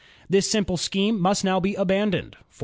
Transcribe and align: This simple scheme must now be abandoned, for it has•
This 0.27 0.49
simple 0.49 0.77
scheme 0.77 1.19
must 1.19 1.43
now 1.43 1.59
be 1.59 1.75
abandoned, 1.75 2.35
for 2.35 2.39
it 2.39 2.45
has• 2.47 2.53